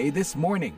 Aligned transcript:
VOA 0.00 0.08
This 0.08 0.32
Morning. 0.32 0.72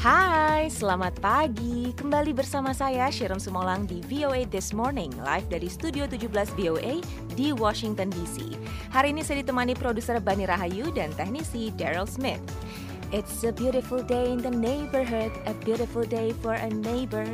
Hai, 0.00 0.72
selamat 0.72 1.20
pagi. 1.20 1.92
Kembali 1.92 2.32
bersama 2.32 2.72
saya 2.72 3.12
Shiram 3.12 3.36
Sumolang 3.36 3.84
di 3.84 4.00
VOA 4.08 4.48
This 4.48 4.72
Morning, 4.72 5.12
live 5.20 5.44
dari 5.52 5.68
Studio 5.68 6.08
17 6.08 6.56
VOA 6.56 7.04
di 7.36 7.52
Washington 7.52 8.08
DC. 8.16 8.56
Hari 8.88 9.12
ini 9.12 9.20
saya 9.20 9.44
ditemani 9.44 9.76
produser 9.76 10.24
Bani 10.24 10.48
Rahayu 10.48 10.88
dan 10.96 11.12
teknisi 11.20 11.68
Daryl 11.76 12.08
Smith. 12.08 12.40
It's 13.08 13.40
a 13.40 13.56
beautiful 13.56 14.04
day 14.04 14.36
in 14.36 14.44
the 14.44 14.52
neighborhood, 14.52 15.32
a 15.48 15.56
beautiful 15.64 16.04
day 16.04 16.36
for 16.44 16.52
a 16.52 16.68
neighbor. 16.68 17.24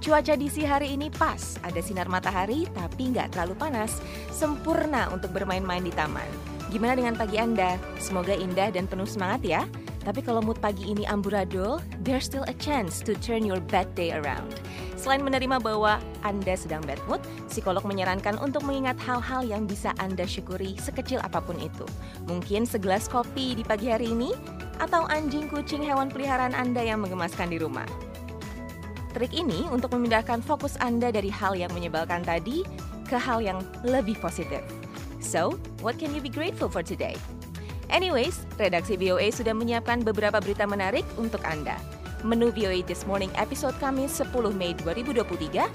Cuaca 0.00 0.32
DC 0.32 0.64
hari 0.64 0.96
ini 0.96 1.12
pas, 1.12 1.60
ada 1.60 1.76
sinar 1.84 2.08
matahari 2.08 2.64
tapi 2.72 3.12
nggak 3.12 3.36
terlalu 3.36 3.52
panas, 3.60 4.00
sempurna 4.32 5.12
untuk 5.12 5.36
bermain-main 5.36 5.84
di 5.84 5.92
taman. 5.92 6.24
Gimana 6.72 6.96
dengan 6.96 7.20
pagi 7.20 7.36
Anda? 7.36 7.76
Semoga 8.00 8.32
indah 8.32 8.72
dan 8.72 8.88
penuh 8.88 9.04
semangat 9.04 9.44
ya. 9.44 9.62
Tapi 10.00 10.24
kalau 10.24 10.40
mood 10.40 10.56
pagi 10.64 10.88
ini 10.88 11.04
amburadul, 11.04 11.78
there's 12.00 12.24
still 12.24 12.44
a 12.48 12.56
chance 12.56 13.04
to 13.04 13.12
turn 13.20 13.44
your 13.44 13.60
bad 13.68 13.88
day 13.92 14.16
around. 14.16 14.48
Selain 14.96 15.20
menerima 15.20 15.60
bahwa 15.60 16.00
Anda 16.24 16.56
sedang 16.56 16.84
bad 16.84 17.00
mood, 17.08 17.20
psikolog 17.48 17.84
menyarankan 17.84 18.40
untuk 18.40 18.64
mengingat 18.64 18.96
hal-hal 19.00 19.44
yang 19.44 19.64
bisa 19.68 19.92
Anda 20.00 20.24
syukuri 20.24 20.76
sekecil 20.80 21.20
apa 21.20 21.40
pun 21.40 21.56
itu. 21.60 21.84
Mungkin 22.28 22.64
segelas 22.64 23.08
kopi 23.08 23.56
di 23.56 23.64
pagi 23.64 23.92
hari 23.92 24.12
ini, 24.12 24.32
atau 24.80 25.04
anjing 25.12 25.48
kucing 25.52 25.84
hewan 25.84 26.08
peliharaan 26.08 26.56
Anda 26.56 26.80
yang 26.80 27.04
menggemaskan 27.04 27.52
di 27.52 27.60
rumah. 27.60 27.88
Trik 29.12 29.36
ini 29.36 29.68
untuk 29.68 29.92
memindahkan 29.92 30.40
fokus 30.40 30.80
Anda 30.80 31.12
dari 31.12 31.28
hal 31.28 31.56
yang 31.56 31.72
menyebalkan 31.76 32.24
tadi 32.24 32.64
ke 33.04 33.20
hal 33.20 33.44
yang 33.44 33.60
lebih 33.84 34.16
positif. 34.16 34.64
So, 35.20 35.60
what 35.84 36.00
can 36.00 36.16
you 36.16 36.24
be 36.24 36.32
grateful 36.32 36.72
for 36.72 36.80
today? 36.80 37.18
Anyways, 37.90 38.46
redaksi 38.54 38.94
VOA 38.94 39.34
sudah 39.34 39.50
menyiapkan 39.50 40.06
beberapa 40.06 40.38
berita 40.38 40.62
menarik 40.62 41.02
untuk 41.18 41.42
Anda. 41.42 41.74
Menu 42.22 42.54
VOA 42.54 42.86
This 42.86 43.02
Morning 43.02 43.34
episode 43.34 43.74
Kamis 43.82 44.14
10 44.14 44.30
Mei 44.54 44.78
2023 44.78 45.66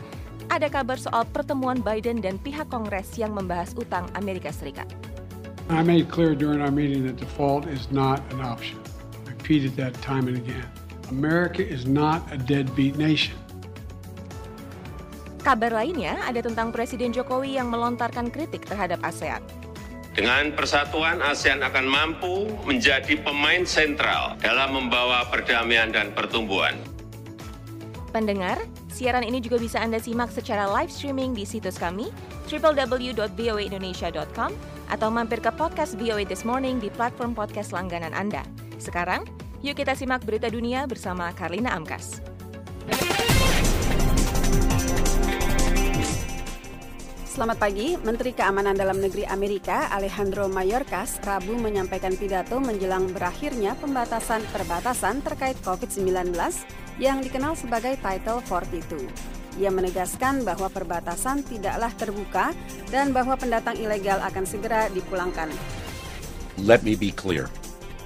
ada 0.48 0.68
kabar 0.72 0.96
soal 0.96 1.28
pertemuan 1.36 1.84
Biden 1.84 2.24
dan 2.24 2.40
pihak 2.40 2.72
Kongres 2.72 3.20
yang 3.20 3.36
membahas 3.36 3.76
utang 3.76 4.08
Amerika 4.16 4.48
Serikat. 4.56 4.88
I 5.68 5.84
made 5.84 6.08
clear 6.08 6.40
during 6.40 6.64
our 6.64 6.72
meeting 6.72 7.04
that 7.04 7.20
default 7.20 7.68
is 7.68 7.92
not 7.92 8.24
an 8.32 8.40
option. 8.40 8.80
I 9.28 9.36
repeated 9.36 9.76
that 9.76 9.92
time 10.00 10.32
and 10.32 10.40
again. 10.40 10.64
America 11.12 11.68
is 11.68 11.84
not 11.84 12.24
a 12.32 12.40
deadbeat 12.40 12.96
nation. 12.96 13.36
Kabar 15.44 15.76
lainnya 15.76 16.16
ada 16.24 16.40
tentang 16.40 16.72
Presiden 16.72 17.12
Jokowi 17.12 17.60
yang 17.60 17.68
melontarkan 17.68 18.32
kritik 18.32 18.64
terhadap 18.64 19.04
ASEAN. 19.04 19.65
Dengan 20.16 20.56
persatuan, 20.56 21.20
ASEAN 21.20 21.60
akan 21.60 21.92
mampu 21.92 22.48
menjadi 22.64 23.20
pemain 23.20 23.68
sentral 23.68 24.40
dalam 24.40 24.72
membawa 24.72 25.28
perdamaian 25.28 25.92
dan 25.92 26.16
pertumbuhan. 26.16 26.80
Pendengar, 28.16 28.64
siaran 28.88 29.28
ini 29.28 29.44
juga 29.44 29.60
bisa 29.60 29.84
Anda 29.84 30.00
simak 30.00 30.32
secara 30.32 30.72
live 30.72 30.88
streaming 30.88 31.36
di 31.36 31.44
situs 31.44 31.76
kami 31.76 32.16
www.voaindonesia.com 32.48 34.52
atau 34.88 35.10
mampir 35.12 35.44
ke 35.44 35.52
podcast 35.52 36.00
VOA 36.00 36.24
This 36.24 36.48
Morning 36.48 36.80
di 36.80 36.88
platform 36.88 37.36
podcast 37.36 37.76
langganan 37.76 38.16
Anda. 38.16 38.48
Sekarang, 38.80 39.28
yuk 39.60 39.76
kita 39.76 40.00
simak 40.00 40.24
berita 40.24 40.48
dunia 40.48 40.88
bersama 40.88 41.36
Karlina 41.36 41.76
Amkas. 41.76 42.35
Selamat 47.36 47.68
pagi, 47.68 48.00
Menteri 48.00 48.32
Keamanan 48.32 48.80
Dalam 48.80 48.96
Negeri 48.96 49.28
Amerika 49.28 49.92
Alejandro 49.92 50.48
Mayorkas 50.48 51.20
Rabu 51.20 51.60
menyampaikan 51.60 52.16
pidato 52.16 52.64
menjelang 52.64 53.12
berakhirnya 53.12 53.76
pembatasan 53.76 54.40
perbatasan 54.56 55.20
terkait 55.20 55.60
COVID-19 55.60 56.32
yang 56.96 57.20
dikenal 57.20 57.60
sebagai 57.60 58.00
Title 58.00 58.40
42. 58.48 59.60
Ia 59.60 59.68
menegaskan 59.68 60.48
bahwa 60.48 60.72
perbatasan 60.72 61.44
tidaklah 61.44 61.92
terbuka 62.00 62.56
dan 62.88 63.12
bahwa 63.12 63.36
pendatang 63.36 63.76
ilegal 63.84 64.24
akan 64.24 64.48
segera 64.48 64.88
dipulangkan. 64.96 65.52
Let 66.64 66.88
me 66.88 66.96
be 66.96 67.12
clear. 67.12 67.52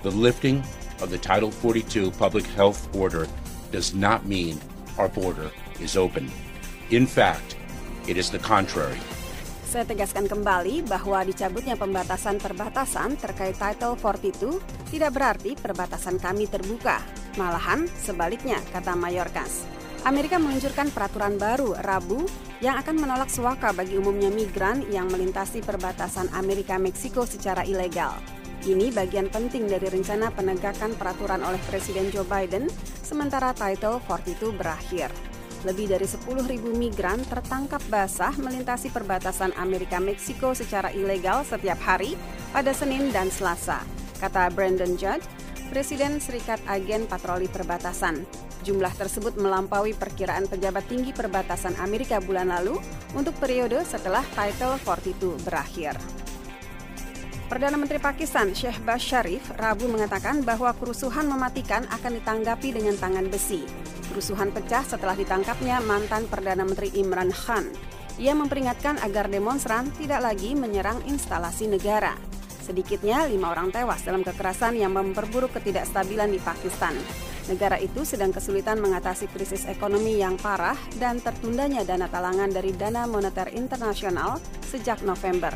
The 0.01 0.09
lifting 0.09 0.65
of 1.05 1.13
the 1.13 1.21
Title 1.21 1.53
42 1.61 2.17
public 2.17 2.49
health 2.57 2.89
order 2.97 3.29
does 3.69 3.93
not 3.93 4.25
mean 4.25 4.57
our 4.97 5.05
border 5.05 5.53
is 5.77 5.93
open. 5.93 6.33
In 6.89 7.05
fact, 7.05 7.53
it 8.09 8.17
is 8.17 8.33
the 8.33 8.41
contrary. 8.41 8.97
Saya 9.69 9.85
tegaskan 9.85 10.25
kembali 10.25 10.81
bahwa 10.89 11.21
dicabutnya 11.21 11.77
pembatasan 11.77 12.41
perbatasan 12.41 13.21
terkait 13.21 13.53
Title 13.53 13.93
42 14.01 14.57
tidak 14.89 15.13
berarti 15.13 15.53
perbatasan 15.53 16.17
kami 16.17 16.49
terbuka. 16.49 16.97
Malahan 17.37 17.85
sebaliknya, 18.01 18.57
kata 18.73 18.97
Mayorkas. 18.97 19.69
Amerika 20.09 20.41
meluncurkan 20.41 20.89
peraturan 20.89 21.37
baru 21.37 21.77
Rabu 21.85 22.25
yang 22.65 22.81
akan 22.81 22.97
menolak 22.97 23.29
suaka 23.29 23.69
bagi 23.69 23.93
umumnya 23.93 24.33
migran 24.33 24.89
yang 24.89 25.05
melintasi 25.05 25.61
perbatasan 25.61 26.33
Amerika-Meksiko 26.33 27.29
secara 27.29 27.61
ilegal. 27.61 28.17
Ini 28.65 28.89
bagian 28.89 29.29
penting 29.29 29.69
dari 29.69 29.85
rencana 29.85 30.33
penegakan 30.33 30.97
peraturan 30.97 31.45
oleh 31.45 31.61
Presiden 31.69 32.09
Joe 32.09 32.25
Biden 32.25 32.65
sementara 33.05 33.53
Title 33.53 34.01
42 34.01 34.49
berakhir. 34.49 35.28
Lebih 35.67 35.91
dari 35.91 36.07
10.000 36.07 36.47
migran 36.71 37.19
tertangkap 37.27 37.83
basah 37.91 38.31
melintasi 38.39 38.95
perbatasan 38.95 39.51
Amerika-Meksiko 39.59 40.55
secara 40.55 40.87
ilegal 40.95 41.43
setiap 41.43 41.75
hari 41.83 42.15
pada 42.55 42.71
Senin 42.71 43.11
dan 43.11 43.27
Selasa, 43.27 43.83
kata 44.23 44.47
Brandon 44.55 44.95
Judge, 44.95 45.27
Presiden 45.67 46.23
Serikat 46.23 46.63
Agen 46.63 47.03
Patroli 47.11 47.51
Perbatasan. 47.51 48.23
Jumlah 48.63 48.91
tersebut 48.95 49.35
melampaui 49.35 49.95
perkiraan 49.95 50.47
pejabat 50.47 50.87
tinggi 50.87 51.11
perbatasan 51.11 51.75
Amerika 51.83 52.23
bulan 52.23 52.51
lalu 52.51 52.79
untuk 53.11 53.35
periode 53.39 53.83
setelah 53.83 54.23
Title 54.35 54.79
42 54.83 55.43
berakhir. 55.43 55.99
Perdana 57.51 57.81
Menteri 57.81 57.97
Pakistan 57.97 58.53
Shehbaz 58.53 59.01
Sharif 59.01 59.41
Rabu 59.57 59.89
mengatakan 59.89 60.45
bahwa 60.45 60.69
kerusuhan 60.77 61.25
mematikan 61.25 61.81
akan 61.89 62.21
ditanggapi 62.21 62.77
dengan 62.77 62.93
tangan 62.95 63.25
besi. 63.25 63.65
Kerusuhan 64.09 64.49
pecah 64.49 64.81
setelah 64.81 65.13
ditangkapnya 65.13 65.77
mantan 65.85 66.25
Perdana 66.25 66.65
Menteri 66.65 66.89
Imran 66.97 67.29
Khan. 67.29 67.69
Ia 68.17 68.33
memperingatkan 68.33 68.99
agar 69.05 69.29
demonstran 69.29 69.93
tidak 69.95 70.25
lagi 70.25 70.57
menyerang 70.57 71.05
instalasi 71.05 71.69
negara. 71.69 72.17
Sedikitnya 72.65 73.29
lima 73.29 73.53
orang 73.53 73.69
tewas 73.69 74.01
dalam 74.01 74.25
kekerasan 74.25 74.75
yang 74.81 74.97
memperburuk 74.97 75.53
ketidakstabilan 75.55 76.33
di 76.33 76.41
Pakistan. 76.41 76.97
Negara 77.49 77.81
itu 77.81 78.05
sedang 78.05 78.29
kesulitan 78.29 78.77
mengatasi 78.77 79.25
krisis 79.29 79.65
ekonomi 79.65 80.21
yang 80.21 80.37
parah 80.37 80.77
dan 81.01 81.17
tertundanya 81.17 81.81
dana 81.81 82.05
talangan 82.05 82.49
dari 82.49 82.73
Dana 82.77 83.09
Moneter 83.09 83.49
Internasional 83.57 84.37
sejak 84.65 85.01
November. 85.01 85.53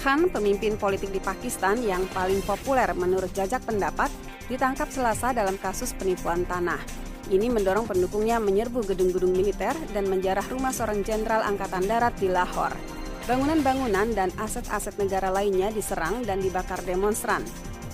Khan, 0.00 0.30
pemimpin 0.30 0.78
politik 0.78 1.10
di 1.10 1.20
Pakistan 1.20 1.82
yang 1.84 2.06
paling 2.16 2.40
populer 2.46 2.88
menurut 2.96 3.28
jajak 3.34 3.60
pendapat, 3.66 4.08
ditangkap 4.46 4.88
Selasa 4.88 5.36
dalam 5.36 5.60
kasus 5.60 5.92
penipuan 5.92 6.46
tanah. 6.48 7.07
Ini 7.28 7.52
mendorong 7.52 7.84
pendukungnya 7.84 8.40
menyerbu 8.40 8.88
gedung-gedung 8.88 9.36
militer 9.36 9.76
dan 9.92 10.08
menjarah 10.08 10.48
rumah 10.48 10.72
seorang 10.72 11.04
jenderal 11.04 11.44
angkatan 11.44 11.84
darat 11.84 12.16
di 12.16 12.32
Lahore. 12.32 12.72
Bangunan-bangunan 13.28 14.16
dan 14.16 14.32
aset-aset 14.40 14.96
negara 14.96 15.28
lainnya 15.28 15.68
diserang 15.68 16.24
dan 16.24 16.40
dibakar 16.40 16.80
demonstran. 16.88 17.44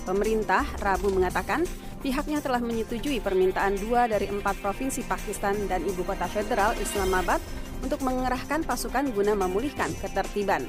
Pemerintah 0.07 0.63
Rabu 0.79 1.11
mengatakan 1.11 1.67
pihaknya 1.99 2.39
telah 2.39 2.63
menyetujui 2.63 3.19
permintaan 3.19 3.75
dua 3.75 4.07
dari 4.07 4.31
empat 4.31 4.55
provinsi 4.63 5.03
Pakistan 5.03 5.67
dan 5.67 5.83
ibu 5.83 6.07
kota 6.07 6.31
federal 6.31 6.71
Islamabad 6.79 7.43
untuk 7.83 8.07
mengerahkan 8.07 8.63
pasukan 8.63 9.11
guna 9.11 9.35
memulihkan 9.35 9.91
ketertiban. 9.99 10.63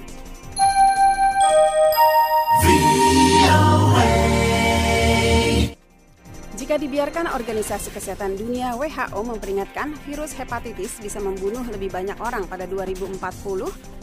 Jika 6.67 6.83
dibiarkan 6.83 7.31
Organisasi 7.31 7.95
Kesehatan 7.95 8.35
Dunia 8.35 8.75
WHO 8.75 9.23
memperingatkan 9.23 9.95
virus 10.03 10.35
hepatitis 10.35 10.99
bisa 10.99 11.23
membunuh 11.23 11.63
lebih 11.63 11.95
banyak 11.95 12.19
orang 12.19 12.43
pada 12.51 12.67
2040 12.67 13.23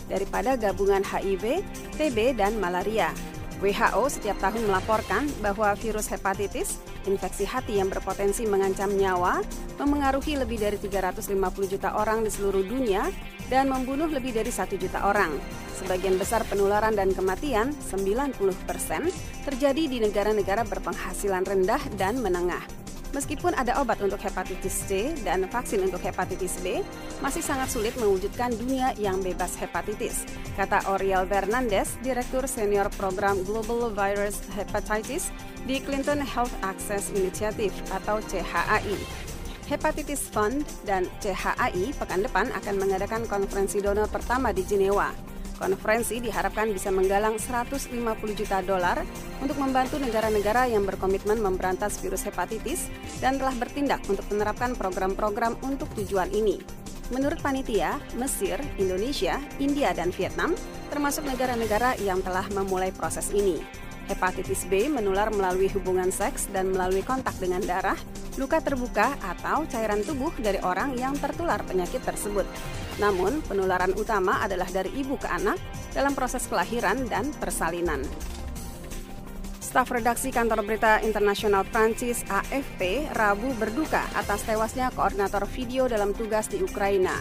daripada 0.07 0.55
gabungan 0.55 1.03
HIV, 1.03 1.59
TB, 1.99 2.39
dan 2.39 2.55
malaria. 2.63 3.11
WHO 3.59 4.07
setiap 4.07 4.39
tahun 4.39 4.63
melaporkan 4.63 5.27
bahwa 5.43 5.75
virus 5.75 6.07
hepatitis, 6.07 6.79
infeksi 7.03 7.43
hati 7.43 7.83
yang 7.83 7.91
berpotensi 7.91 8.47
mengancam 8.47 8.95
nyawa, 8.95 9.43
memengaruhi 9.75 10.39
lebih 10.39 10.63
dari 10.63 10.79
350 10.79 11.35
juta 11.67 11.99
orang 11.99 12.23
di 12.23 12.31
seluruh 12.31 12.63
dunia 12.63 13.11
dan 13.47 13.71
membunuh 13.71 14.07
lebih 14.07 14.35
dari 14.35 14.51
1 14.51 14.75
juta 14.75 15.07
orang. 15.07 15.33
Sebagian 15.79 16.15
besar 16.15 16.45
penularan 16.47 16.95
dan 16.95 17.11
kematian, 17.11 17.73
90 17.89 18.39
persen, 18.69 19.09
terjadi 19.43 19.83
di 19.89 19.97
negara-negara 19.99 20.63
berpenghasilan 20.63 21.43
rendah 21.43 21.81
dan 21.97 22.21
menengah. 22.21 22.63
Meskipun 23.13 23.53
ada 23.53 23.77
obat 23.77 24.01
untuk 24.01 24.17
hepatitis 24.17 24.89
C 24.89 25.13
dan 25.21 25.45
vaksin 25.45 25.85
untuk 25.85 26.01
hepatitis 26.01 26.57
B, 26.65 26.81
masih 27.21 27.45
sangat 27.45 27.69
sulit 27.69 27.93
mewujudkan 28.01 28.49
dunia 28.57 28.89
yang 28.97 29.21
bebas 29.21 29.53
hepatitis. 29.61 30.25
kata 30.57 30.89
Oriel 30.89 31.25
Fernandez, 31.29 31.93
Direktur 32.01 32.49
Senior 32.49 32.89
Program 32.97 33.37
Global 33.45 33.93
Virus 33.93 34.41
Hepatitis 34.57 35.29
di 35.69 35.77
Clinton 35.81 36.25
Health 36.25 36.53
Access 36.65 37.13
Initiative 37.13 37.73
atau 37.93 38.17
CHAI. 38.25 39.22
Hepatitis 39.63 40.27
Fund 40.27 40.67
dan 40.83 41.07
CHAI 41.23 41.95
pekan 41.95 42.19
depan 42.19 42.51
akan 42.51 42.75
mengadakan 42.83 43.23
konferensi 43.31 43.79
donor 43.79 44.11
pertama 44.11 44.51
di 44.51 44.59
Jenewa. 44.67 45.07
Konferensi 45.55 46.19
diharapkan 46.19 46.67
bisa 46.75 46.91
menggalang 46.91 47.39
150 47.39 47.95
juta 48.35 48.59
dolar 48.59 48.99
untuk 49.39 49.55
membantu 49.55 49.95
negara-negara 50.03 50.67
yang 50.67 50.83
berkomitmen 50.83 51.39
memberantas 51.39 51.95
virus 52.03 52.27
hepatitis 52.27 52.91
dan 53.23 53.39
telah 53.39 53.55
bertindak 53.55 54.03
untuk 54.11 54.27
menerapkan 54.27 54.75
program-program 54.75 55.55
untuk 55.63 55.87
tujuan 55.95 56.27
ini. 56.35 56.59
Menurut 57.15 57.39
panitia, 57.39 58.03
Mesir, 58.19 58.59
Indonesia, 58.75 59.39
India, 59.63 59.95
dan 59.95 60.11
Vietnam 60.11 60.51
termasuk 60.91 61.23
negara-negara 61.23 61.95
yang 62.03 62.19
telah 62.19 62.43
memulai 62.51 62.91
proses 62.91 63.31
ini. 63.31 63.63
Hepatitis 64.11 64.67
B 64.67 64.91
menular 64.91 65.31
melalui 65.31 65.71
hubungan 65.71 66.11
seks 66.11 66.51
dan 66.51 66.75
melalui 66.75 67.07
kontak 67.07 67.39
dengan 67.39 67.63
darah, 67.63 67.95
luka 68.37 68.61
terbuka, 68.61 69.13
atau 69.21 69.65
cairan 69.69 70.01
tubuh 70.01 70.33
dari 70.41 70.57
orang 70.65 70.97
yang 70.97 71.13
tertular 71.17 71.61
penyakit 71.65 72.01
tersebut. 72.01 72.45
Namun, 72.97 73.41
penularan 73.45 73.93
utama 73.97 74.41
adalah 74.41 74.69
dari 74.69 74.93
ibu 74.97 75.17
ke 75.17 75.29
anak 75.29 75.57
dalam 75.93 76.17
proses 76.17 76.45
kelahiran 76.49 77.05
dan 77.09 77.29
persalinan. 77.37 78.01
Staf 79.73 79.89
redaksi 79.89 80.29
kantor 80.29 80.61
berita 80.61 81.01
internasional 81.01 81.65
Prancis 81.65 82.21
AFP 82.29 83.09
Rabu 83.09 83.57
berduka 83.57 84.05
atas 84.13 84.45
tewasnya 84.45 84.93
koordinator 84.93 85.49
video 85.49 85.89
dalam 85.89 86.13
tugas 86.13 86.45
di 86.45 86.61
Ukraina. 86.61 87.17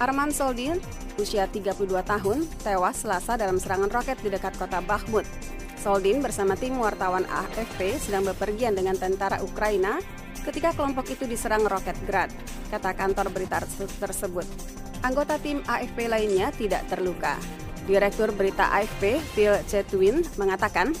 Arman 0.00 0.32
Soldin, 0.32 0.80
usia 1.20 1.44
32 1.44 1.76
tahun, 2.00 2.48
tewas 2.64 3.04
selasa 3.04 3.36
dalam 3.36 3.60
serangan 3.60 3.92
roket 3.92 4.16
di 4.24 4.32
dekat 4.32 4.56
kota 4.56 4.80
Bakhmut. 4.80 5.28
Soldin 5.76 6.24
bersama 6.24 6.56
tim 6.56 6.80
wartawan 6.80 7.28
AFP 7.28 8.00
sedang 8.00 8.24
bepergian 8.24 8.72
dengan 8.72 8.96
tentara 8.96 9.44
Ukraina 9.44 10.00
ketika 10.44 10.72
kelompok 10.72 11.08
itu 11.12 11.24
diserang 11.28 11.64
roket 11.68 11.96
Grad, 12.08 12.32
kata 12.72 12.96
kantor 12.96 13.28
berita 13.32 13.60
tersebut. 14.00 14.46
Anggota 15.00 15.40
tim 15.40 15.64
AFP 15.64 16.08
lainnya 16.08 16.52
tidak 16.52 16.84
terluka. 16.88 17.36
Direktur 17.88 18.30
berita 18.36 18.68
AFP, 18.76 19.18
Phil 19.32 19.56
Chetwin, 19.64 20.22
mengatakan, 20.36 20.92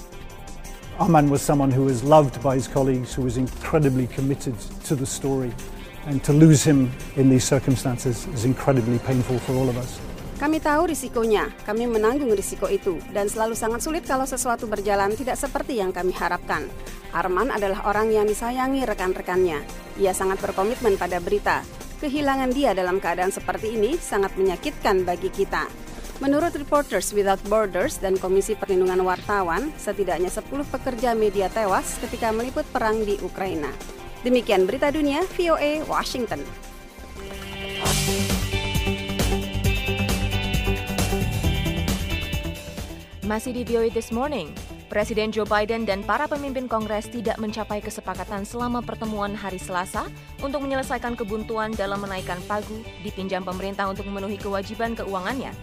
Arman 1.00 1.32
was 1.32 1.40
someone 1.40 1.72
who 1.72 1.84
was 1.84 2.04
loved 2.04 2.40
by 2.44 2.56
his 2.56 2.68
colleagues, 2.68 3.16
who 3.16 3.24
was 3.24 3.40
incredibly 3.40 4.04
committed 4.08 4.56
to 4.84 4.92
the 4.96 5.06
story. 5.08 5.52
And 6.08 6.24
to 6.24 6.32
lose 6.32 6.64
him 6.64 6.92
in 7.16 7.28
these 7.28 7.44
circumstances 7.44 8.24
is 8.32 8.44
incredibly 8.44 8.98
painful 9.04 9.38
for 9.44 9.52
all 9.52 9.68
of 9.68 9.76
us. 9.76 10.00
Kami 10.40 10.56
tahu 10.56 10.88
risikonya, 10.88 11.52
kami 11.68 11.84
menanggung 11.84 12.32
risiko 12.32 12.64
itu, 12.64 12.96
dan 13.12 13.28
selalu 13.28 13.52
sangat 13.52 13.84
sulit 13.84 14.08
kalau 14.08 14.24
sesuatu 14.24 14.64
berjalan 14.64 15.12
tidak 15.12 15.36
seperti 15.36 15.76
yang 15.76 15.92
kami 15.92 16.16
harapkan. 16.16 16.64
Arman 17.12 17.52
adalah 17.52 17.84
orang 17.84 18.08
yang 18.08 18.24
disayangi 18.24 18.88
rekan-rekannya. 18.88 19.60
Ia 20.00 20.16
sangat 20.16 20.40
berkomitmen 20.40 20.96
pada 20.96 21.20
berita. 21.20 21.60
Kehilangan 22.00 22.56
dia 22.56 22.72
dalam 22.72 23.04
keadaan 23.04 23.28
seperti 23.28 23.76
ini 23.76 24.00
sangat 24.00 24.32
menyakitkan 24.40 25.04
bagi 25.04 25.28
kita. 25.28 25.68
Menurut 26.24 26.56
Reporters 26.56 27.12
Without 27.12 27.44
Borders 27.44 28.00
dan 28.00 28.16
Komisi 28.16 28.56
Perlindungan 28.56 29.04
Wartawan, 29.04 29.68
setidaknya 29.76 30.32
10 30.32 30.48
pekerja 30.72 31.12
media 31.12 31.52
tewas 31.52 32.00
ketika 32.00 32.32
meliput 32.32 32.64
perang 32.72 33.04
di 33.04 33.20
Ukraina. 33.20 33.68
Demikian 34.24 34.64
berita 34.64 34.88
dunia 34.88 35.20
VOA 35.36 35.84
Washington. 35.84 36.69
Masih 43.30 43.54
di 43.54 43.62
VOA 43.62 43.94
This 43.94 44.10
Morning, 44.10 44.50
Presiden 44.90 45.30
Joe 45.30 45.46
Biden 45.46 45.86
dan 45.86 46.02
para 46.02 46.26
pemimpin 46.26 46.66
Kongres 46.66 47.06
tidak 47.14 47.38
mencapai 47.38 47.78
kesepakatan 47.78 48.42
selama 48.42 48.82
pertemuan 48.82 49.38
hari 49.38 49.62
Selasa 49.62 50.10
untuk 50.42 50.66
menyelesaikan 50.66 51.14
kebuntuan 51.14 51.70
dalam 51.70 52.02
menaikkan 52.02 52.42
pagu 52.50 52.82
dipinjam 53.06 53.46
pemerintah 53.46 53.86
untuk 53.86 54.10
memenuhi 54.10 54.34
kewajiban 54.34 54.98
keuangannya 54.98 55.54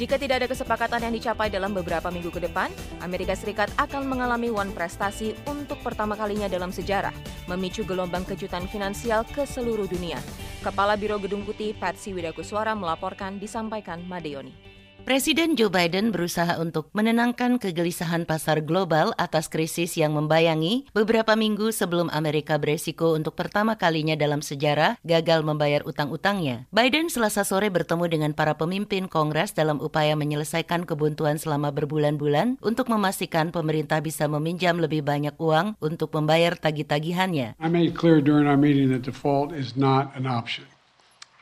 jika 0.00 0.16
tidak 0.16 0.40
ada 0.40 0.48
kesepakatan 0.48 1.00
yang 1.04 1.12
dicapai 1.12 1.52
dalam 1.52 1.76
beberapa 1.76 2.08
minggu 2.08 2.32
ke 2.32 2.40
depan, 2.48 2.72
Amerika 3.04 3.36
Serikat 3.36 3.68
akan 3.76 4.08
mengalami 4.08 4.48
one 4.48 4.72
prestasi 4.72 5.36
untuk 5.44 5.76
pertama 5.84 6.16
kalinya 6.16 6.48
dalam 6.48 6.72
sejarah, 6.72 7.12
memicu 7.52 7.84
gelombang 7.84 8.24
kejutan 8.24 8.64
finansial 8.64 9.28
ke 9.28 9.44
seluruh 9.44 9.84
dunia. 9.84 10.16
Kepala 10.64 10.96
Biro 10.96 11.20
Gedung 11.20 11.44
Putih 11.44 11.76
Patsy 11.76 12.16
Widakuswara 12.16 12.72
melaporkan 12.72 13.36
disampaikan 13.36 14.00
Madeoni. 14.08 14.69
Presiden 15.10 15.58
Joe 15.58 15.74
Biden 15.74 16.14
berusaha 16.14 16.62
untuk 16.62 16.94
menenangkan 16.94 17.58
kegelisahan 17.58 18.30
pasar 18.30 18.62
global 18.62 19.10
atas 19.18 19.50
krisis 19.50 19.98
yang 19.98 20.14
membayangi 20.14 20.86
beberapa 20.94 21.34
minggu 21.34 21.74
sebelum 21.74 22.06
Amerika 22.14 22.62
beresiko 22.62 23.18
untuk 23.18 23.34
pertama 23.34 23.74
kalinya 23.74 24.14
dalam 24.14 24.38
sejarah 24.38 25.02
gagal 25.02 25.42
membayar 25.42 25.82
utang-utangnya. 25.82 26.70
Biden 26.70 27.10
selasa 27.10 27.42
sore 27.42 27.74
bertemu 27.74 28.06
dengan 28.06 28.32
para 28.38 28.54
pemimpin 28.54 29.10
Kongres 29.10 29.50
dalam 29.50 29.82
upaya 29.82 30.14
menyelesaikan 30.14 30.86
kebuntuan 30.86 31.42
selama 31.42 31.74
berbulan-bulan 31.74 32.62
untuk 32.62 32.86
memastikan 32.86 33.50
pemerintah 33.50 33.98
bisa 33.98 34.30
meminjam 34.30 34.78
lebih 34.78 35.02
banyak 35.02 35.34
uang 35.42 35.74
untuk 35.82 36.14
membayar 36.14 36.54
tagih-tagihannya. 36.54 37.58
I 37.58 37.66
made 37.66 37.98
clear 37.98 38.22
during 38.22 38.46
our 38.46 38.54
meeting 38.54 38.94
that 38.94 39.02
default 39.02 39.50
is 39.50 39.74
not 39.74 40.14
an 40.14 40.30
option. 40.30 40.70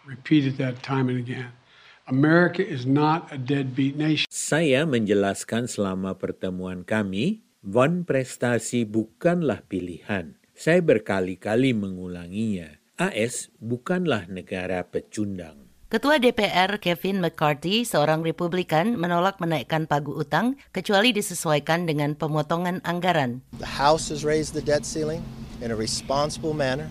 Repeated 0.09 0.57
that 0.57 0.81
time 0.81 1.13
and 1.13 1.21
again. 1.21 1.58
America 2.09 2.65
is 2.65 2.89
not 2.89 3.29
a 3.29 3.37
deadbeat 3.37 3.93
nation. 3.93 4.25
Saya 4.33 4.89
menjelaskan 4.89 5.69
selama 5.69 6.17
pertemuan 6.17 6.81
kami, 6.81 7.45
One 7.61 8.09
prestasi 8.09 8.89
bukanlah 8.89 9.61
pilihan. 9.69 10.41
Saya 10.57 10.81
berkali-kali 10.81 11.77
mengulanginya. 11.77 12.81
AS 12.97 13.53
bukanlah 13.61 14.25
negara 14.25 14.89
pecundang. 14.89 15.69
Ketua 15.93 16.17
DPR 16.17 16.81
Kevin 16.81 17.21
McCarthy, 17.21 17.85
seorang 17.85 18.25
Republikan, 18.25 18.97
menolak 18.97 19.37
menaikkan 19.37 19.85
pagu 19.85 20.17
utang 20.17 20.57
kecuali 20.73 21.13
disesuaikan 21.13 21.85
dengan 21.85 22.17
pemotongan 22.17 22.81
anggaran. 22.89 23.45
The 23.61 23.69
House 23.69 24.09
has 24.09 24.25
raised 24.25 24.57
the 24.57 24.65
debt 24.65 24.89
ceiling 24.89 25.21
in 25.61 25.69
a 25.69 25.77
responsible 25.77 26.57
manner 26.57 26.89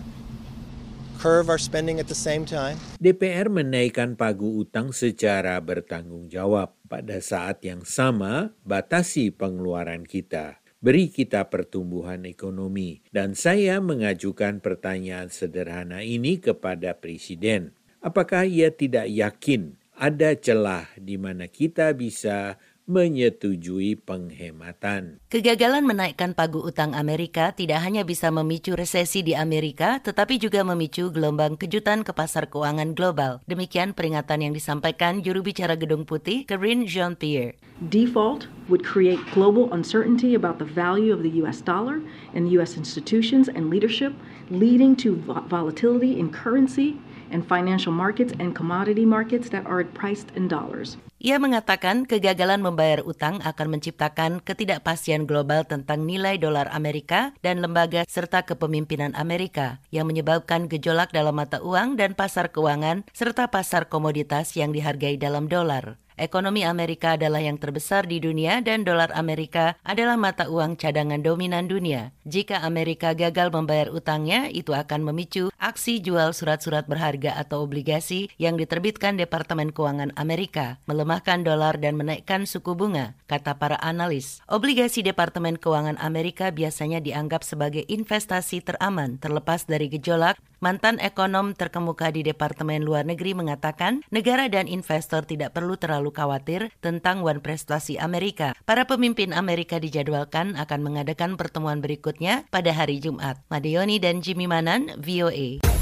DPR 3.02 3.50
menaikkan 3.50 4.14
pagu 4.14 4.62
utang 4.62 4.94
secara 4.94 5.58
bertanggung 5.58 6.30
jawab. 6.30 6.78
Pada 6.86 7.18
saat 7.18 7.58
yang 7.66 7.82
sama, 7.82 8.54
batasi 8.62 9.34
pengeluaran 9.34 10.06
kita. 10.06 10.62
Beri 10.78 11.10
kita 11.10 11.50
pertumbuhan 11.50 12.22
ekonomi. 12.22 13.02
Dan 13.10 13.34
saya 13.34 13.82
mengajukan 13.82 14.62
pertanyaan 14.62 15.26
sederhana 15.26 16.06
ini 16.06 16.38
kepada 16.38 16.94
Presiden. 16.94 17.74
Apakah 17.98 18.46
ia 18.46 18.70
tidak 18.70 19.10
yakin 19.10 19.74
ada 19.98 20.38
celah 20.38 20.86
di 20.94 21.18
mana 21.18 21.50
kita 21.50 21.90
bisa 21.98 22.54
menyetujui 22.88 24.00
penghematan. 24.00 25.20
Kegagalan 25.28 25.84
menaikkan 25.84 26.32
pagu 26.32 26.64
utang 26.64 26.96
Amerika 26.96 27.52
tidak 27.52 27.84
hanya 27.84 28.02
bisa 28.02 28.32
memicu 28.32 28.72
resesi 28.72 29.20
di 29.20 29.36
Amerika, 29.36 30.00
tetapi 30.00 30.40
juga 30.40 30.64
memicu 30.64 31.12
gelombang 31.12 31.60
kejutan 31.60 32.00
ke 32.02 32.16
pasar 32.16 32.48
keuangan 32.48 32.96
global. 32.96 33.44
Demikian 33.44 33.92
peringatan 33.92 34.48
yang 34.48 34.56
disampaikan 34.56 35.20
juru 35.20 35.44
bicara 35.44 35.76
Gedung 35.76 36.08
Putih, 36.08 36.48
Karine 36.48 36.88
Jean-Pierre. 36.88 37.60
Default 37.92 38.48
would 38.72 38.82
create 38.82 39.20
global 39.36 39.68
uncertainty 39.70 40.34
about 40.34 40.58
the 40.58 40.66
value 40.66 41.12
of 41.12 41.22
the 41.22 41.38
U.S. 41.44 41.60
dollar 41.60 42.00
and 42.32 42.50
U.S. 42.56 42.74
institutions 42.74 43.46
and 43.52 43.70
leadership, 43.70 44.16
leading 44.48 44.96
to 45.04 45.20
volatility 45.46 46.18
in 46.18 46.32
currency 46.32 46.96
and 47.30 47.46
financial 47.46 47.92
markets 47.92 48.32
and 48.40 48.56
commodity 48.56 49.04
markets 49.04 49.48
that 49.50 49.66
are 49.68 49.84
priced 49.84 50.32
in 50.34 50.48
dollars. 50.48 50.96
Ia 51.18 51.42
mengatakan 51.42 52.06
kegagalan 52.06 52.62
membayar 52.62 53.02
utang 53.02 53.42
akan 53.42 53.74
menciptakan 53.74 54.38
ketidakpastian 54.38 55.26
global 55.26 55.66
tentang 55.66 56.06
nilai 56.06 56.38
dolar 56.38 56.70
Amerika 56.70 57.34
dan 57.42 57.58
lembaga 57.58 58.06
serta 58.06 58.46
kepemimpinan 58.46 59.18
Amerika 59.18 59.82
yang 59.90 60.06
menyebabkan 60.06 60.70
gejolak 60.70 61.10
dalam 61.10 61.34
mata 61.34 61.58
uang 61.58 61.98
dan 61.98 62.14
pasar 62.14 62.54
keuangan 62.54 63.02
serta 63.10 63.50
pasar 63.50 63.90
komoditas 63.90 64.54
yang 64.54 64.70
dihargai 64.70 65.18
dalam 65.18 65.50
dolar. 65.50 65.98
Ekonomi 66.18 66.66
Amerika 66.66 67.14
adalah 67.14 67.38
yang 67.38 67.62
terbesar 67.62 68.10
di 68.10 68.18
dunia 68.18 68.58
dan 68.58 68.82
dolar 68.82 69.14
Amerika 69.14 69.78
adalah 69.86 70.18
mata 70.18 70.50
uang 70.50 70.74
cadangan 70.74 71.22
dominan 71.22 71.70
dunia. 71.70 72.10
Jika 72.26 72.66
Amerika 72.66 73.14
gagal 73.14 73.54
membayar 73.54 73.86
utangnya, 73.94 74.50
itu 74.50 74.74
akan 74.74 75.06
memicu 75.06 75.54
aksi 75.62 76.02
jual 76.02 76.34
surat-surat 76.34 76.90
berharga 76.90 77.38
atau 77.38 77.62
obligasi 77.62 78.34
yang 78.34 78.58
diterbitkan 78.58 79.14
Departemen 79.14 79.70
Keuangan 79.70 80.10
Amerika, 80.18 80.82
melemahkan 81.08 81.40
dolar 81.40 81.80
dan 81.80 81.96
menaikkan 81.96 82.44
suku 82.44 82.76
bunga, 82.76 83.16
kata 83.32 83.56
para 83.56 83.80
analis. 83.80 84.44
Obligasi 84.44 85.00
Departemen 85.00 85.56
Keuangan 85.56 85.96
Amerika 86.04 86.52
biasanya 86.52 87.00
dianggap 87.00 87.40
sebagai 87.48 87.80
investasi 87.88 88.60
teraman 88.60 89.16
terlepas 89.16 89.64
dari 89.64 89.88
gejolak 89.88 90.36
Mantan 90.58 90.98
ekonom 90.98 91.54
terkemuka 91.54 92.10
di 92.10 92.26
Departemen 92.26 92.82
Luar 92.82 93.06
Negeri 93.06 93.30
mengatakan 93.30 94.02
negara 94.10 94.50
dan 94.50 94.66
investor 94.66 95.22
tidak 95.22 95.54
perlu 95.54 95.78
terlalu 95.78 96.10
khawatir 96.10 96.74
tentang 96.82 97.22
wan 97.22 97.38
prestasi 97.38 97.94
Amerika. 97.94 98.58
Para 98.66 98.82
pemimpin 98.82 99.30
Amerika 99.30 99.78
dijadwalkan 99.78 100.58
akan 100.58 100.80
mengadakan 100.82 101.38
pertemuan 101.38 101.78
berikutnya 101.78 102.42
pada 102.50 102.74
hari 102.74 102.98
Jumat. 102.98 103.38
Madeoni 103.46 104.02
dan 104.02 104.18
Jimmy 104.18 104.50
Manan, 104.50 104.98
VOA. 104.98 105.77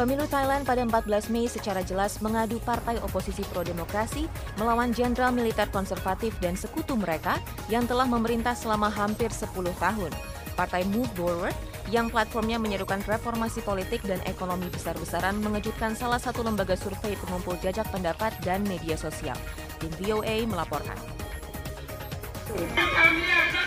Pemilu 0.00 0.24
Thailand 0.32 0.64
pada 0.64 0.80
14 0.80 1.28
Mei 1.28 1.44
secara 1.44 1.84
jelas 1.84 2.24
mengadu 2.24 2.56
partai 2.64 2.96
oposisi 3.04 3.44
pro-demokrasi 3.52 4.24
melawan 4.56 4.96
jenderal 4.96 5.28
militer 5.28 5.68
konservatif 5.68 6.32
dan 6.40 6.56
sekutu 6.56 6.96
mereka 6.96 7.36
yang 7.68 7.84
telah 7.84 8.08
memerintah 8.08 8.56
selama 8.56 8.88
hampir 8.88 9.28
10 9.28 9.52
tahun. 9.76 10.08
Partai 10.56 10.88
Move 10.88 11.12
Forward 11.12 11.52
yang 11.92 12.08
platformnya 12.08 12.56
menyerukan 12.56 13.04
reformasi 13.04 13.60
politik 13.60 14.00
dan 14.08 14.24
ekonomi 14.24 14.72
besar-besaran 14.72 15.36
mengejutkan 15.36 15.92
salah 15.92 16.16
satu 16.16 16.40
lembaga 16.40 16.80
survei 16.80 17.12
pengumpul 17.20 17.60
jajak 17.60 17.84
pendapat 17.92 18.32
dan 18.40 18.64
media 18.64 18.96
sosial. 18.96 19.36
Tim 19.84 19.92
VOA 20.00 20.48
melaporkan. 20.48 21.19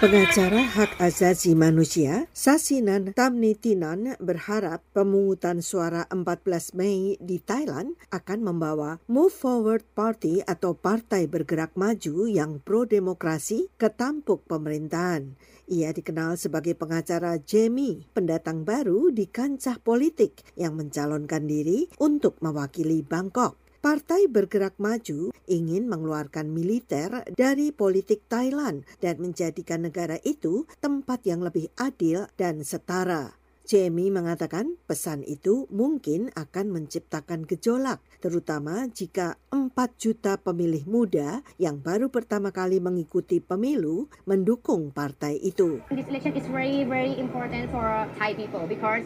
Pengacara 0.03 0.67
hak 0.67 0.99
asasi 0.99 1.55
manusia, 1.55 2.27
Sasinan 2.35 3.15
Tamnitinan 3.15 4.19
berharap 4.19 4.83
pemungutan 4.91 5.63
suara 5.63 6.03
14 6.11 6.75
Mei 6.75 7.15
di 7.23 7.39
Thailand 7.39 7.95
akan 8.11 8.43
membawa 8.43 8.99
Move 9.07 9.31
Forward 9.31 9.87
Party 9.95 10.43
atau 10.43 10.75
Partai 10.75 11.31
Bergerak 11.31 11.79
Maju 11.79 12.27
yang 12.27 12.59
pro-demokrasi 12.59 13.71
ke 13.79 13.87
tampuk 13.95 14.43
pemerintahan. 14.43 15.39
Ia 15.71 15.95
dikenal 15.95 16.35
sebagai 16.35 16.75
pengacara 16.75 17.39
Jamie, 17.39 18.03
pendatang 18.11 18.67
baru 18.67 19.07
di 19.07 19.31
kancah 19.31 19.79
politik 19.79 20.43
yang 20.59 20.75
mencalonkan 20.75 21.47
diri 21.47 21.87
untuk 22.03 22.43
mewakili 22.43 23.07
Bangkok. 23.07 23.62
Partai 23.83 24.31
Bergerak 24.31 24.79
Maju 24.79 25.35
ingin 25.43 25.91
mengeluarkan 25.91 26.47
militer 26.47 27.27
dari 27.35 27.75
politik 27.75 28.23
Thailand 28.31 28.87
dan 29.03 29.19
menjadikan 29.19 29.83
negara 29.83 30.15
itu 30.23 30.63
tempat 30.79 31.27
yang 31.27 31.43
lebih 31.43 31.67
adil 31.75 32.23
dan 32.39 32.63
setara. 32.63 33.42
Jamie 33.63 34.11
mengatakan 34.11 34.75
pesan 34.83 35.23
itu 35.23 35.71
mungkin 35.71 36.27
akan 36.35 36.67
menciptakan 36.67 37.47
gejolak, 37.47 38.03
terutama 38.19 38.91
jika 38.91 39.39
4 39.55 39.71
juta 39.95 40.35
pemilih 40.35 40.83
muda 40.83 41.39
yang 41.55 41.79
baru 41.79 42.11
pertama 42.11 42.51
kali 42.51 42.83
mengikuti 42.83 43.39
pemilu 43.39 44.11
mendukung 44.27 44.91
partai 44.91 45.39
itu. 45.39 45.79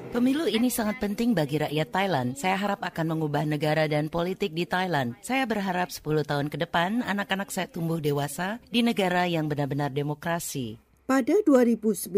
Pemilu 0.10 0.46
ini 0.50 0.70
sangat 0.74 0.98
penting 0.98 1.38
bagi 1.38 1.62
rakyat 1.62 1.90
Thailand. 1.94 2.30
Saya 2.34 2.58
harap 2.58 2.82
akan 2.82 3.06
mengubah 3.14 3.46
negara 3.46 3.86
dan 3.86 4.10
politik 4.10 4.58
di 4.58 4.66
Thailand. 4.66 5.14
Saya 5.22 5.46
berharap 5.46 5.94
10 5.94 6.26
tahun 6.26 6.50
ke 6.50 6.58
depan 6.66 7.06
anak-anak 7.06 7.54
saya 7.54 7.70
tumbuh 7.70 8.02
dewasa 8.02 8.58
di 8.74 8.82
negara 8.82 9.30
yang 9.30 9.46
benar-benar 9.46 9.94
demokrasi. 9.94 10.87
Pada 11.08 11.40
2019, 11.40 12.12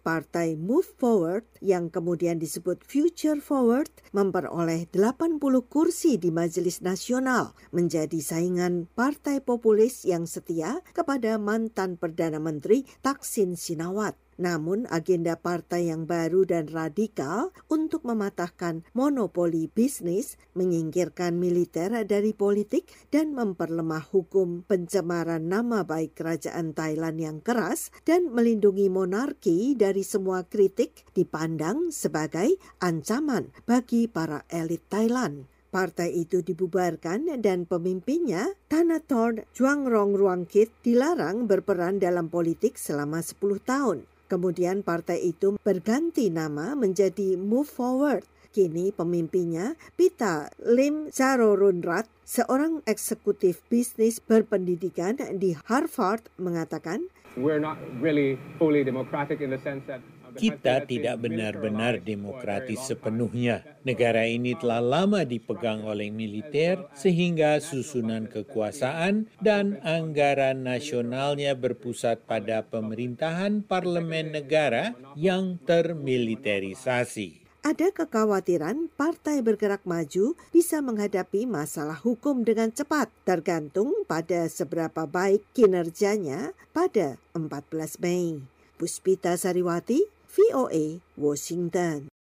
Partai 0.00 0.56
Move 0.56 0.88
Forward 0.96 1.44
yang 1.60 1.92
kemudian 1.92 2.40
disebut 2.40 2.80
Future 2.80 3.44
Forward 3.44 3.92
memperoleh 4.16 4.88
80 4.88 5.36
kursi 5.68 6.16
di 6.16 6.32
Majelis 6.32 6.80
Nasional, 6.80 7.52
menjadi 7.76 8.16
saingan 8.16 8.88
partai 8.96 9.44
populis 9.44 10.08
yang 10.08 10.24
setia 10.24 10.80
kepada 10.96 11.36
mantan 11.36 12.00
Perdana 12.00 12.40
Menteri 12.40 12.88
Taksin 13.04 13.52
Sinawat. 13.52 14.16
Namun 14.36 14.84
agenda 14.92 15.40
partai 15.40 15.88
yang 15.88 16.04
baru 16.04 16.44
dan 16.44 16.68
radikal 16.68 17.56
untuk 17.72 18.04
mematahkan 18.04 18.84
monopoli 18.92 19.72
bisnis, 19.72 20.36
menyingkirkan 20.52 21.40
militer 21.40 21.88
dari 22.04 22.36
politik, 22.36 22.84
dan 23.08 23.32
memperlemah 23.32 24.04
hukum 24.12 24.60
pencemaran 24.68 25.48
nama 25.48 25.88
baik 25.88 26.12
kerajaan 26.12 26.76
Thailand 26.76 27.16
yang 27.16 27.38
keras 27.40 27.88
dan 28.04 28.28
melindungi 28.28 28.92
monarki 28.92 29.72
dari 29.72 30.04
semua 30.04 30.44
kritik 30.44 31.08
dipandang 31.16 31.88
sebagai 31.88 32.60
ancaman 32.84 33.48
bagi 33.64 34.04
para 34.04 34.44
elit 34.52 34.84
Thailand. 34.92 35.48
Partai 35.66 36.08
itu 36.24 36.40
dibubarkan 36.40 37.40
dan 37.44 37.68
pemimpinnya, 37.68 38.54
Thanathorn 38.72 39.44
Juangrong 39.52 40.16
Ruangkit, 40.16 40.72
dilarang 40.80 41.44
berperan 41.44 42.00
dalam 42.00 42.32
politik 42.32 42.80
selama 42.80 43.20
10 43.20 43.60
tahun. 43.60 43.98
Kemudian 44.26 44.82
partai 44.82 45.22
itu 45.22 45.54
berganti 45.62 46.34
nama 46.34 46.74
menjadi 46.74 47.38
Move 47.38 47.70
Forward. 47.70 48.26
Kini 48.50 48.90
pemimpinnya 48.90 49.76
Pita 49.94 50.48
Lim 50.64 51.12
Charorunrat, 51.12 52.08
seorang 52.24 52.80
eksekutif 52.88 53.62
bisnis 53.68 54.18
berpendidikan 54.18 55.20
di 55.36 55.54
Harvard, 55.68 56.26
mengatakan, 56.40 57.06
We're 57.36 57.60
not 57.60 57.76
really 58.00 58.40
fully 58.56 58.80
democratic 58.80 59.44
in 59.44 59.52
the 59.52 59.60
sense 59.60 59.84
that 59.92 60.00
kita 60.36 60.84
tidak 60.84 61.24
benar-benar 61.24 62.04
demokratis 62.04 62.84
sepenuhnya. 62.84 63.64
Negara 63.82 64.28
ini 64.28 64.52
telah 64.52 64.84
lama 64.84 65.24
dipegang 65.24 65.88
oleh 65.88 66.12
militer 66.12 66.84
sehingga 66.92 67.56
susunan 67.58 68.28
kekuasaan 68.28 69.32
dan 69.40 69.80
anggaran 69.80 70.62
nasionalnya 70.62 71.56
berpusat 71.56 72.28
pada 72.28 72.60
pemerintahan 72.68 73.64
parlemen 73.64 74.36
negara 74.36 74.92
yang 75.16 75.56
termiliterisasi 75.64 77.46
ada 77.66 77.90
kekhawatiran 77.90 78.94
Partai 78.94 79.42
Bergerak 79.42 79.82
Maju 79.82 80.38
bisa 80.54 80.78
menghadapi 80.78 81.50
masalah 81.50 81.98
hukum 81.98 82.46
dengan 82.46 82.70
cepat, 82.70 83.10
tergantung 83.26 83.90
pada 84.06 84.46
seberapa 84.46 85.02
baik 85.02 85.42
kinerjanya 85.50 86.54
pada 86.70 87.18
14 87.34 87.98
Mei. 87.98 88.38
Puspita 88.78 89.34
Sariwati, 89.34 89.98
VOA, 90.36 91.00
Washington. 91.16 92.12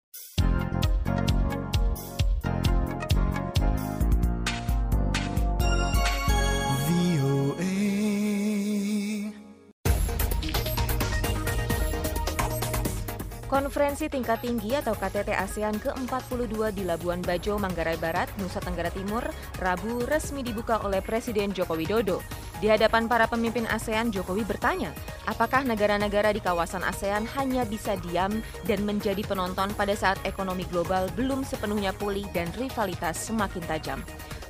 Konferensi 13.50 14.06
tingkat 14.06 14.46
tinggi 14.46 14.78
atau 14.78 14.94
KTT 14.94 15.34
ASEAN 15.34 15.82
ke-42 15.82 16.70
di 16.70 16.86
Labuan 16.86 17.18
Bajo, 17.18 17.58
Manggarai 17.58 17.98
Barat, 17.98 18.30
Nusa 18.38 18.62
Tenggara 18.62 18.94
Timur, 18.94 19.26
Rabu 19.58 20.06
resmi 20.06 20.46
dibuka 20.46 20.86
oleh 20.86 21.02
Presiden 21.02 21.50
Joko 21.50 21.74
Widodo. 21.74 22.43
Di 22.62 22.70
hadapan 22.70 23.10
para 23.10 23.26
pemimpin 23.26 23.66
ASEAN, 23.66 24.14
Jokowi 24.14 24.46
bertanya, 24.46 24.94
apakah 25.26 25.66
negara-negara 25.66 26.30
di 26.30 26.38
kawasan 26.38 26.86
ASEAN 26.86 27.26
hanya 27.34 27.66
bisa 27.66 27.98
diam 28.06 28.38
dan 28.64 28.86
menjadi 28.86 29.20
penonton 29.26 29.74
pada 29.74 29.92
saat 29.98 30.20
ekonomi 30.22 30.62
global 30.70 31.10
belum 31.18 31.42
sepenuhnya 31.42 31.90
pulih 31.98 32.24
dan 32.30 32.46
rivalitas 32.54 33.18
semakin 33.18 33.64
tajam. 33.66 34.00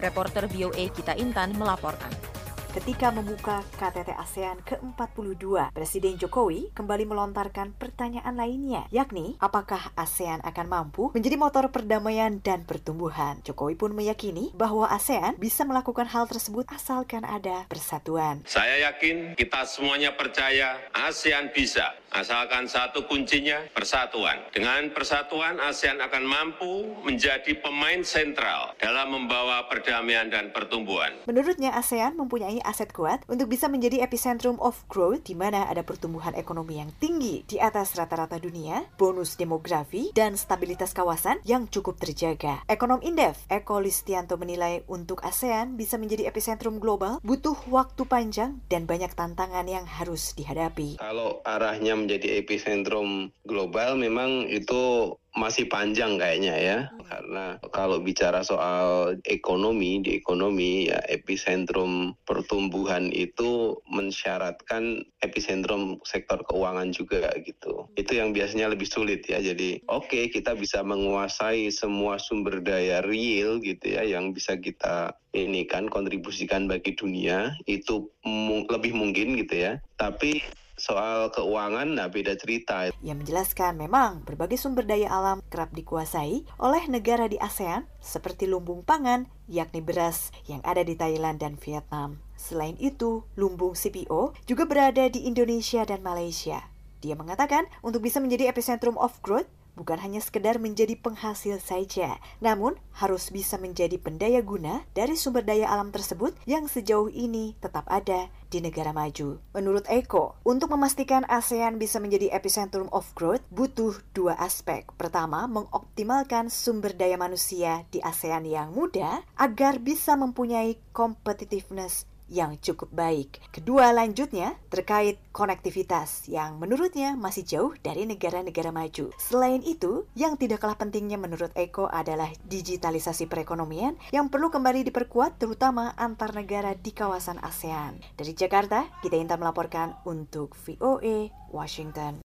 Reporter 0.05 0.45
VOA 0.53 0.93
Kita 0.93 1.17
Intan 1.17 1.57
melaporkan. 1.57 2.34
Ketika 2.75 3.15
membuka 3.15 3.63
KTT 3.79 4.19
ASEAN 4.19 4.59
ke-42, 4.67 5.71
Presiden 5.71 6.19
Jokowi 6.19 6.75
kembali 6.75 7.07
melontarkan 7.07 7.71
pertanyaan 7.71 8.35
lainnya, 8.35 8.91
yakni 8.91 9.39
apakah 9.39 9.95
ASEAN 9.95 10.43
akan 10.43 10.67
mampu 10.67 11.15
menjadi 11.15 11.39
motor 11.39 11.71
perdamaian 11.71 12.43
dan 12.43 12.67
pertumbuhan. 12.67 13.39
Jokowi 13.47 13.79
pun 13.79 13.95
meyakini 13.95 14.51
bahwa 14.59 14.91
ASEAN 14.91 15.39
bisa 15.39 15.63
melakukan 15.63 16.11
hal 16.11 16.27
tersebut 16.27 16.67
asalkan 16.75 17.23
ada 17.23 17.63
persatuan. 17.71 18.43
Saya 18.43 18.91
yakin 18.91 19.39
kita 19.39 19.63
semuanya 19.71 20.19
percaya 20.19 20.75
ASEAN 20.99 21.55
bisa, 21.55 21.95
asalkan 22.11 22.67
satu 22.67 23.07
kuncinya 23.07 23.71
persatuan. 23.71 24.51
Dengan 24.51 24.91
persatuan, 24.91 25.63
ASEAN 25.63 26.03
akan 26.03 26.27
mampu 26.27 26.91
menjadi 27.07 27.55
pemain 27.55 28.03
sentral 28.03 28.75
dalam 28.83 29.15
membawa 29.15 29.63
perdamaian 29.71 30.27
dan 30.27 30.51
pertumbuhan. 30.51 31.23
Menurutnya 31.31 31.71
ASEAN 31.79 32.19
mempunyai 32.19 32.64
aset 32.65 32.91
kuat 32.91 33.23
untuk 33.29 33.53
bisa 33.53 33.69
menjadi 33.71 34.03
epicentrum 34.03 34.57
of 34.59 34.81
growth 34.89 35.29
di 35.29 35.37
mana 35.37 35.69
ada 35.69 35.85
pertumbuhan 35.85 36.33
ekonomi 36.35 36.81
yang 36.81 36.91
tinggi 36.99 37.45
di 37.45 37.61
atas 37.61 37.95
rata-rata 37.95 38.41
dunia, 38.41 38.89
bonus 38.97 39.37
demografi, 39.37 40.11
dan 40.17 40.35
stabilitas 40.35 40.97
kawasan 40.97 41.39
yang 41.45 41.69
cukup 41.69 42.01
terjaga. 42.01 42.65
Ekonom 42.67 43.05
Indef, 43.05 43.45
Eko 43.53 43.79
Listianto 43.79 44.41
menilai 44.41 44.83
untuk 44.89 45.21
ASEAN 45.23 45.77
bisa 45.77 46.01
menjadi 46.01 46.27
epicentrum 46.27 46.81
global 46.81 47.21
butuh 47.21 47.57
waktu 47.69 48.03
panjang 48.09 48.65
dan 48.73 48.89
banyak 48.89 49.13
tantangan 49.13 49.69
yang 49.69 49.85
harus 49.85 50.33
dihadapi. 50.35 50.99
Kalau 50.99 51.45
arahnya 51.45 51.95
menjadi 51.95 52.41
epicentrum 52.41 53.31
global 53.45 54.01
memang 54.01 54.49
itu 54.49 55.15
masih 55.35 55.67
panjang 55.67 56.17
kayaknya 56.17 56.55
ya. 56.57 56.79
Karena 57.05 57.59
kalau 57.75 58.01
bicara 58.01 58.47
soal 58.47 59.19
ekonomi 59.27 60.01
di 60.01 60.15
ekonomi 60.17 60.89
ya 60.89 61.03
epicentrum 61.11 62.15
pertumbuhan 62.25 63.11
itu 63.11 63.79
mensyaratkan 63.91 65.03
epicentrum 65.21 65.99
sektor 66.07 66.41
keuangan 66.47 66.95
juga 66.95 67.35
gitu. 67.43 67.91
Itu 67.99 68.15
yang 68.15 68.31
biasanya 68.31 68.71
lebih 68.71 68.87
sulit 68.87 69.27
ya. 69.27 69.43
Jadi 69.43 69.83
oke 69.91 70.09
okay, 70.09 70.25
kita 70.31 70.55
bisa 70.55 70.81
menguasai 70.87 71.69
semua 71.75 72.17
sumber 72.23 72.63
daya 72.63 73.03
real 73.03 73.59
gitu 73.61 73.99
ya 73.99 74.07
yang 74.07 74.31
bisa 74.31 74.57
kita 74.57 75.19
ini 75.35 75.67
kan 75.67 75.91
kontribusikan 75.91 76.71
bagi 76.71 76.95
dunia 76.95 77.59
itu 77.67 78.07
mu 78.23 78.63
lebih 78.71 78.95
mungkin 78.95 79.35
gitu 79.35 79.59
ya. 79.59 79.83
Tapi 79.99 80.64
soal 80.75 81.31
keuangan 81.31 81.95
nah 81.95 82.11
beda 82.11 82.35
cerita. 82.39 82.91
Yang 83.01 83.27
menjelaskan 83.27 83.79
memang 83.79 84.27
berbagai 84.27 84.59
sumber 84.59 84.85
daya 84.87 85.11
alam 85.11 85.39
kerap 85.51 85.71
dikuasai 85.75 86.47
oleh 86.59 86.83
negara 86.91 87.31
di 87.31 87.39
ASEAN 87.39 87.87
seperti 88.03 88.51
lumbung 88.51 88.83
pangan 88.83 89.31
yakni 89.47 89.85
beras 89.85 90.35
yang 90.51 90.61
ada 90.67 90.83
di 90.83 90.99
Thailand 90.99 91.41
dan 91.41 91.55
Vietnam. 91.61 92.21
Selain 92.35 92.77
itu, 92.77 93.25
lumbung 93.39 93.73
CPO 93.73 94.37
juga 94.45 94.69
berada 94.69 95.09
di 95.09 95.25
Indonesia 95.25 95.87
dan 95.89 96.05
Malaysia. 96.05 96.61
Dia 97.01 97.17
mengatakan 97.17 97.69
untuk 97.85 98.05
bisa 98.05 98.21
menjadi 98.21 98.49
epicentrum 98.49 98.97
of 98.97 99.17
growth, 99.21 99.49
bukan 99.75 99.99
hanya 100.01 100.23
sekedar 100.23 100.59
menjadi 100.63 100.95
penghasil 100.99 101.59
saja, 101.63 102.19
namun 102.39 102.79
harus 102.95 103.31
bisa 103.31 103.59
menjadi 103.59 103.99
pendaya 103.99 104.41
guna 104.41 104.87
dari 104.95 105.19
sumber 105.19 105.43
daya 105.43 105.71
alam 105.71 105.91
tersebut 105.91 106.35
yang 106.47 106.71
sejauh 106.71 107.11
ini 107.11 107.59
tetap 107.59 107.87
ada 107.91 108.31
di 108.51 108.63
negara 108.63 108.95
maju. 108.95 109.43
Menurut 109.51 109.85
Eko, 109.91 110.39
untuk 110.47 110.71
memastikan 110.71 111.27
ASEAN 111.27 111.83
bisa 111.83 111.99
menjadi 111.99 112.31
epicentrum 112.31 112.87
of 112.95 113.11
growth, 113.19 113.43
butuh 113.51 113.99
dua 114.15 114.39
aspek. 114.39 114.87
Pertama, 114.95 115.51
mengoptimalkan 115.51 116.49
sumber 116.49 116.95
daya 116.95 117.19
manusia 117.19 117.83
di 117.91 117.99
ASEAN 117.99 118.47
yang 118.47 118.71
muda 118.71 119.27
agar 119.35 119.83
bisa 119.83 120.15
mempunyai 120.15 120.79
competitiveness 120.95 122.07
yang 122.33 122.57
cukup 122.59 122.89
baik. 122.91 123.41
Kedua 123.53 123.93
lanjutnya 123.93 124.57
terkait 124.73 125.21
konektivitas 125.31 126.27
yang 126.31 126.57
menurutnya 126.57 127.15
masih 127.15 127.45
jauh 127.45 127.73
dari 127.85 128.09
negara-negara 128.09 128.73
maju. 128.73 129.13
Selain 129.21 129.61
itu, 129.61 130.09
yang 130.17 130.41
tidak 130.41 130.65
kalah 130.65 130.79
pentingnya 130.81 131.21
menurut 131.21 131.53
Eko 131.53 131.87
adalah 131.91 132.33
digitalisasi 132.49 133.29
perekonomian 133.29 134.01
yang 134.11 134.33
perlu 134.33 134.49
kembali 134.49 134.87
diperkuat 134.89 135.37
terutama 135.37 135.93
antar 136.01 136.33
negara 136.33 136.73
di 136.73 136.91
kawasan 136.97 137.37
ASEAN. 137.45 138.01
Dari 138.17 138.33
Jakarta, 138.33 138.89
kita 139.05 139.21
Intan 139.21 139.45
melaporkan 139.45 140.01
untuk 140.09 140.57
VOA 140.57 141.29
Washington. 141.55 142.24